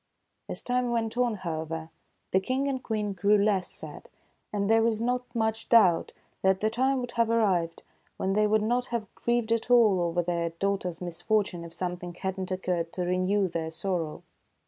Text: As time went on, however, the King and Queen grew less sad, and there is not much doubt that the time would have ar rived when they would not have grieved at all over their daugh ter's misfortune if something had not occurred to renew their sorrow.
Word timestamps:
As 0.49 0.63
time 0.63 0.89
went 0.89 1.15
on, 1.15 1.35
however, 1.35 1.91
the 2.31 2.39
King 2.39 2.67
and 2.67 2.81
Queen 2.81 3.13
grew 3.13 3.37
less 3.37 3.67
sad, 3.67 4.09
and 4.51 4.67
there 4.67 4.83
is 4.87 4.99
not 4.99 5.25
much 5.35 5.69
doubt 5.69 6.11
that 6.41 6.59
the 6.59 6.71
time 6.71 7.01
would 7.01 7.11
have 7.11 7.29
ar 7.29 7.37
rived 7.37 7.83
when 8.17 8.33
they 8.33 8.47
would 8.47 8.63
not 8.63 8.87
have 8.87 9.13
grieved 9.13 9.51
at 9.51 9.69
all 9.69 10.01
over 10.01 10.23
their 10.23 10.49
daugh 10.59 10.79
ter's 10.79 11.01
misfortune 11.03 11.63
if 11.63 11.71
something 11.73 12.15
had 12.15 12.35
not 12.39 12.49
occurred 12.49 12.91
to 12.93 13.03
renew 13.05 13.47
their 13.47 13.69
sorrow. 13.69 14.23